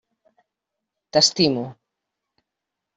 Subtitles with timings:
[1.11, 1.65] T'estimo.